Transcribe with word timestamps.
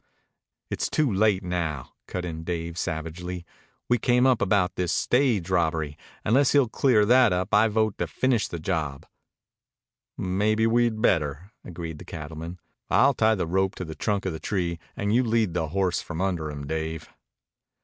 "It's 0.71 0.89
too 0.89 1.13
late 1.13 1.43
now," 1.43 1.93
cut 2.07 2.25
in 2.25 2.43
Dave 2.43 2.75
savagely. 2.75 3.45
"We 3.87 3.99
came 3.99 4.25
up 4.25 4.41
about 4.41 4.73
this 4.73 4.91
stage 4.91 5.47
robbery. 5.51 5.95
Unless 6.25 6.53
he'll 6.53 6.67
clear 6.67 7.05
that 7.05 7.31
up, 7.31 7.53
I 7.53 7.67
vote 7.67 7.99
to 7.99 8.07
finish 8.07 8.47
the 8.47 8.57
job." 8.57 9.05
"Maybe 10.17 10.65
we'd 10.65 11.03
better," 11.03 11.51
agreed 11.63 11.99
the 11.99 12.05
cattleman. 12.05 12.59
"I'll 12.89 13.13
tie 13.13 13.35
the 13.35 13.45
rope 13.45 13.75
to 13.75 13.85
the 13.85 13.93
trunk 13.93 14.25
of 14.25 14.33
the 14.33 14.39
tree 14.39 14.79
and 14.97 15.13
you 15.13 15.23
lead 15.23 15.53
the 15.53 15.67
horse 15.67 16.01
from 16.01 16.19
under 16.19 16.49
him, 16.49 16.65
Dave." 16.65 17.07